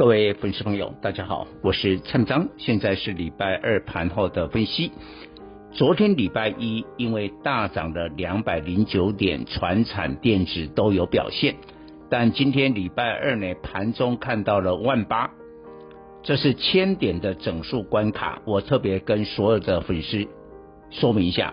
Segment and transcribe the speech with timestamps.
[0.00, 4.92] 各位粉丝朋友，大家好，我是蔡章，现在是礼拜二盘后的分析。
[5.72, 11.56] 昨天礼拜一因为大涨了两百零九点，传产电子都有表现，
[12.08, 15.32] 但今天礼拜二呢，盘中看到了万八，
[16.22, 18.40] 这是千点的整数关卡。
[18.46, 20.26] 我特别跟所有的粉丝
[20.88, 21.52] 说明一下，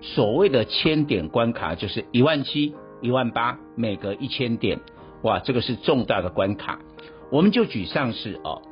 [0.00, 4.78] 所谓的千点关卡就是一万七、一万八，每隔一千点，
[5.24, 6.78] 哇，这个是重大的关卡。
[7.30, 8.62] 我们就举上市哦，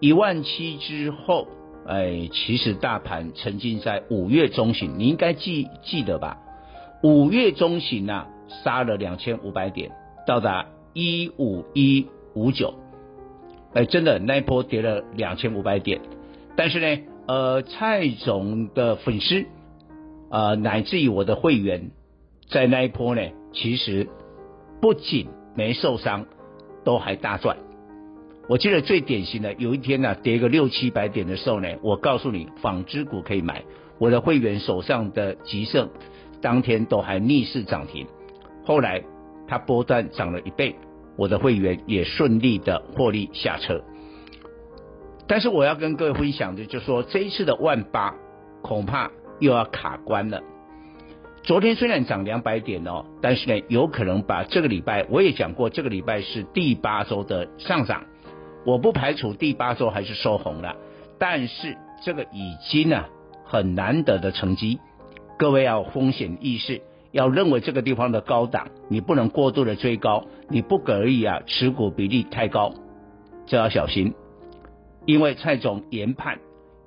[0.00, 1.48] 一万七之后，
[1.86, 6.38] 哎，其实大盘曾经在五月中旬，你应该记记得吧？
[7.02, 8.26] 五月中旬呐，
[8.62, 9.90] 杀了两千五百点，
[10.26, 12.74] 到达一五一五九，
[13.74, 16.00] 哎，真的那一波跌了两千五百点。
[16.56, 19.44] 但是呢，呃，蔡总的粉丝，
[20.30, 21.90] 呃，乃至于我的会员，
[22.48, 24.08] 在那一波呢，其实
[24.80, 26.26] 不仅没受伤，
[26.84, 27.56] 都还大赚。
[28.46, 33.64] 我记得最典型的，有一天呢、跌个六七百点的时候呢，我告诉你纺织股可以买，
[33.98, 35.88] 我的会员手上的集盛，
[36.42, 38.06] 当天都还逆势涨停。
[38.62, 39.02] 后来
[39.48, 40.76] 它波段涨了一倍，
[41.16, 43.82] 我的会员也顺利的获利下车。
[45.26, 48.14] 但是我要跟各位分享的，就是说这一次的万八
[48.60, 50.42] 恐怕又要卡关了。
[51.42, 58.04] 昨天虽然涨两百点哦，但是呢，有可能把这个礼拜我也讲过，这个礼拜是第八周的上涨。
[58.64, 60.76] 我不排除第八周还是收红了，
[61.18, 63.08] 但是这个已经啊
[63.44, 64.78] 很难得的成绩，
[65.38, 66.80] 各位要风险意识，
[67.12, 72.72] 要认为这个地方的高档，你不能过度的追高，你不可以啊持股比例太高，
[73.46, 74.14] 这要小心，
[75.04, 76.38] 因为蔡总研判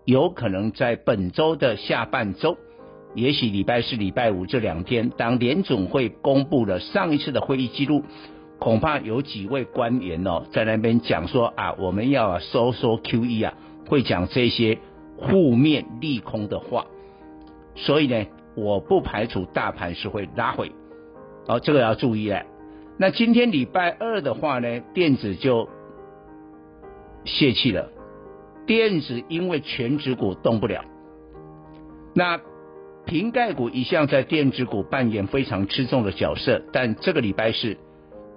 [0.04, 2.58] 有可能在本周的下半周，
[3.14, 8.04] 也许礼拜四、礼拜五这两天，当联总会公布了上一次的会议记录。
[8.60, 13.54] 恐怕有几位官员哦，在那边讲说啊，我们要收缩 QE 啊，
[13.88, 14.80] 会讲这些
[15.30, 16.88] 负面利空的话，
[17.76, 18.26] 所以呢，
[18.56, 20.72] 我不排除大盘是会拉回，
[21.48, 22.44] 哦，这个要注意了。
[22.98, 25.70] 那今天礼拜二的话呢，电子就
[27.26, 27.92] 泄气了，
[28.66, 30.84] 电子因为全指股动不了，
[32.16, 32.42] 那
[33.06, 37.78] 瓶盖股一向在电子股扮演非常吃重的角色，但这个礼拜是。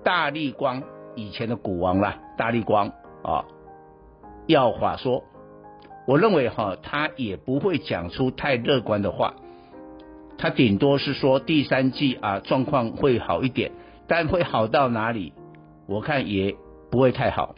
[0.03, 0.83] 大立光
[1.15, 2.88] 以前的股王啦，大立光
[3.22, 3.44] 啊，
[4.47, 5.25] 要话说，
[6.06, 9.34] 我认为哈，他也不会讲出太乐观的话，
[10.38, 13.72] 他顶多是说第三季啊状况会好一点，
[14.06, 15.33] 但会好到哪里，
[15.87, 16.56] 我看也
[16.91, 17.55] 不会太好。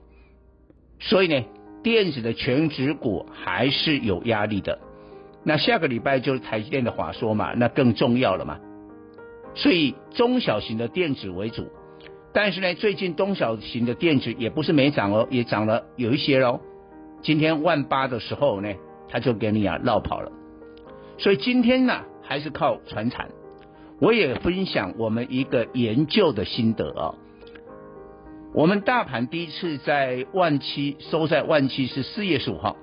[0.99, 1.45] 所以呢，
[1.83, 4.79] 电子的全值股还是有压力的。
[5.45, 8.59] 那下个礼拜就是台积电的话说嘛，那更重要了嘛。
[9.55, 11.71] 所以中小型的电子为主。
[12.35, 16.61] 但是呢，最近中小型的电子也不是没涨哦，也涨了有一些喽。
[17.21, 18.73] 今天万八的时候呢，
[19.09, 20.33] 它就给你啊绕跑了。
[21.19, 23.29] 所以今天呢，还是靠传产。
[24.01, 27.15] 我也分享我们一个研究的心得啊、哦。
[28.55, 32.77] 我们大盘第一次在万七收在万七是四月十五号，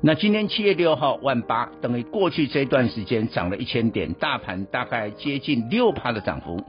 [0.00, 6.62] 那今天七月六号万八，等于过去这段时间涨了一千点，大盘大概接近六趴的涨幅。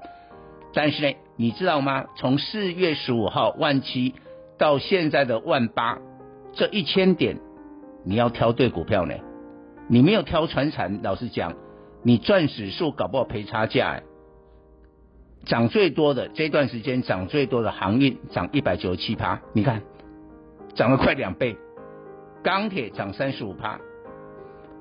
[0.74, 2.06] 但是呢，你知道吗？
[2.16, 4.14] 从四月十五号万七
[4.58, 6.00] 到现在的万八，
[6.54, 7.40] 这一千点，
[8.06, 9.16] 你要挑对股票呢？
[9.88, 11.54] 你没有挑船产，老实讲，
[12.04, 14.04] 你赚指数搞不好赔差价哎。
[15.44, 19.82] 涨最多的这段时间涨最多的航运涨一百九十七趴，你看
[20.76, 21.58] 涨了快两倍。
[22.44, 23.80] 钢铁涨三十五趴，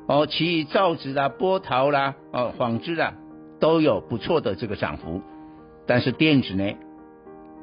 [0.06, 3.14] 哦，其余造纸啦、波涛啦、哦纺织啦，
[3.58, 5.20] 都有不错的这个涨幅。
[5.90, 6.76] 但是电子呢，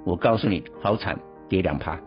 [0.03, 1.97] 我告诉你，好惨，跌两趴。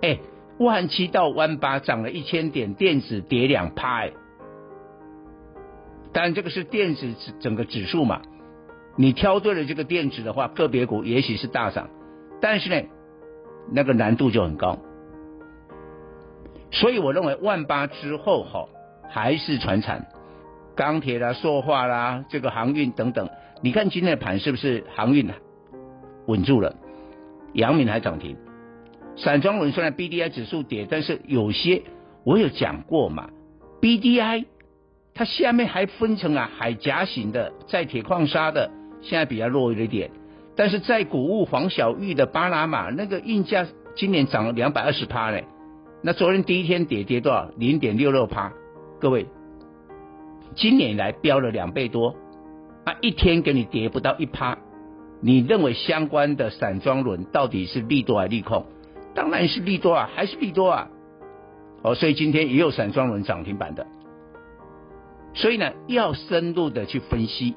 [0.00, 0.18] 哎，
[0.58, 4.06] 万七到万八涨了一千点，电子跌两趴。
[4.06, 4.12] 哎，
[6.14, 8.22] 当然这个是电子整个指数嘛，
[8.96, 11.90] 你挑对了这个电子的话，个别股也许是大涨，
[12.40, 12.88] 但是呢，
[13.70, 14.78] 那个难度就很高。
[16.70, 18.66] 所以我认为万八之后哈，
[19.10, 20.06] 还是传产。
[20.74, 23.28] 钢铁啦、塑化啦、这个航运等等，
[23.62, 25.28] 你看今天的盘是不是航运
[26.26, 26.74] 稳住了？
[27.52, 28.36] 阳明还涨停，
[29.16, 31.82] 散装轮虽然 BDI 指数跌，但是有些
[32.24, 33.28] 我有讲过嘛
[33.80, 34.46] ，BDI
[35.14, 38.70] 它下面还分成啊海岬型的，在铁矿砂的，
[39.02, 40.10] 现在比较弱一点，
[40.56, 45.44] 但是在谷物黄小玉的巴拿马那个运价今年涨了两百二十趴嘞，
[46.02, 47.50] 那昨天第一天跌跌多少？
[47.58, 48.50] 零点六六趴，
[48.98, 49.26] 各位，
[50.54, 52.14] 今年以来飙了两倍多，
[52.84, 54.58] 啊一天给你跌不到一趴，
[55.20, 58.66] 你认为相关的散装轮到底是利多还是利空？
[59.14, 60.88] 当然是利多啊，还是利多啊。
[61.82, 63.86] 哦，所以今天也有散装轮涨停板的，
[65.34, 67.56] 所以呢，要深入的去分析。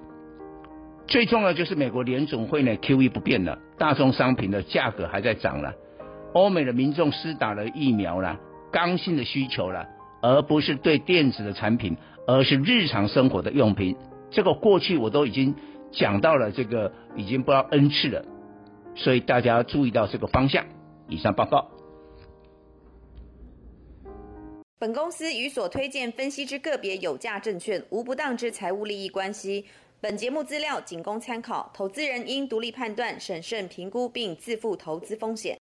[1.08, 5.74] 最重要就是美国联总会呢，QE 不变了，大宗商品的价格还在涨了，
[6.34, 8.40] 欧美的民众施打了疫苗了，
[8.72, 9.86] 刚性的需求了，
[10.24, 11.96] 而不是对电子的产品，
[12.28, 13.96] 而是日常生活的用品。
[14.32, 15.56] 这个过去我都已经
[15.92, 18.26] 讲到了，这个已经不知道 N 次了，
[18.96, 20.66] 所以大家要注意到这个方向。
[21.08, 21.70] 以上报告。
[24.80, 29.66] 本公司与所推荐分析之个别有价证券无不当之财务利益关系。
[30.02, 35.54] 本节目资料仅供参考，投资人应独立判断、审慎评估并自负投资风险。